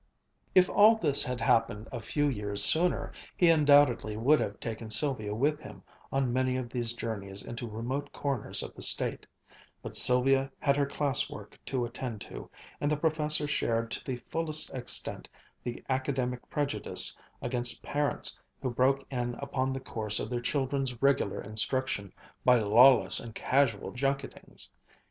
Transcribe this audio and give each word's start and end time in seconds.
If 0.55 0.67
all 0.67 0.95
this 0.95 1.23
had 1.23 1.39
happened 1.41 1.87
a 1.91 1.99
few 1.99 2.27
years 2.27 2.63
sooner, 2.63 3.11
he 3.37 3.49
undoubtedly 3.51 4.17
would 4.17 4.39
have 4.39 4.59
taken 4.59 4.89
Sylvia 4.89 5.35
with 5.35 5.59
him 5.59 5.83
on 6.11 6.33
many 6.33 6.57
of 6.57 6.69
these 6.71 6.93
journeys 6.93 7.43
into 7.43 7.69
remote 7.69 8.11
corners 8.11 8.63
of 8.63 8.73
the 8.73 8.81
State, 8.81 9.27
but 9.83 9.95
Sylvia 9.95 10.51
had 10.57 10.75
her 10.75 10.87
class 10.87 11.29
work 11.29 11.55
to 11.67 11.85
attend 11.85 12.19
to, 12.21 12.49
and 12.79 12.89
the 12.89 12.97
Professor 12.97 13.47
shared 13.47 13.91
to 13.91 14.03
the 14.03 14.17
fullest 14.27 14.73
extent 14.73 15.27
the 15.63 15.83
academic 15.87 16.49
prejudice 16.49 17.15
against 17.39 17.83
parents 17.83 18.35
who 18.59 18.71
broke 18.71 19.05
in 19.11 19.35
upon 19.35 19.71
the 19.71 19.79
course 19.79 20.19
of 20.19 20.31
their 20.31 20.41
children's 20.41 20.99
regular 20.99 21.39
instruction 21.43 22.11
by 22.43 22.55
lawless 22.55 23.19
and 23.19 23.35
casual 23.35 23.91
junketings. 23.91 24.71